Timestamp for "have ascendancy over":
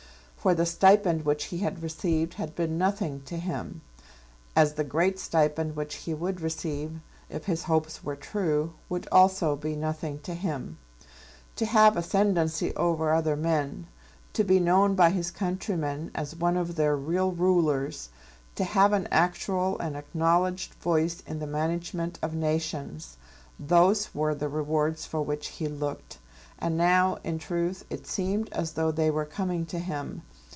11.67-13.13